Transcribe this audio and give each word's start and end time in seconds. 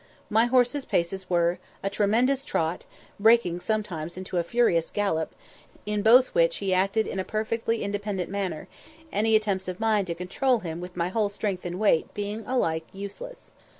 My 0.31 0.45
horse's 0.45 0.83
paces 0.83 1.29
were, 1.29 1.59
a 1.83 1.89
tremendous 1.91 2.43
trot, 2.43 2.85
breaking 3.19 3.59
sometimes 3.59 4.17
into 4.17 4.37
a 4.39 4.43
furious 4.43 4.89
gallop, 4.89 5.35
in 5.85 6.01
both 6.01 6.33
which 6.33 6.57
he 6.57 6.73
acted 6.73 7.05
in 7.05 7.19
a 7.19 7.23
perfectly 7.23 7.83
independent 7.83 8.31
manner, 8.31 8.67
any 9.13 9.35
attempts 9.35 9.67
of 9.67 9.79
mine 9.79 10.05
to 10.05 10.15
control 10.15 10.57
him 10.61 10.81
with 10.81 10.97
my 10.97 11.09
whole 11.09 11.29
strength 11.29 11.67
and 11.67 11.79
weight 11.79 12.11
being 12.15 12.43
alike 12.47 12.87
useless. 12.91 13.51